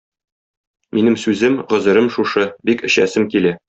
Минем 0.97 1.19
сүзем, 1.25 1.59
гозерем 1.75 2.11
шушы: 2.19 2.51
бик 2.71 2.87
эчәсем 2.91 3.35
килә. 3.37 3.59